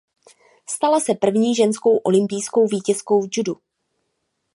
[0.69, 3.57] Stala se první ženskou olympijskou vítězkou v judu.